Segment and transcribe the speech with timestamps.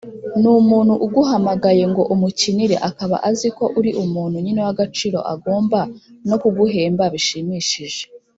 [0.41, 5.79] n'umuntu uguhamagaye ngo umukinire akaba aziko uri umuntu nyine w'agaciro agomba
[6.29, 8.01] no kuguhemba bishimishije